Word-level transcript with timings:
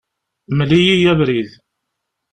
Mel-iyi 0.57 1.07
abrid. 1.11 1.51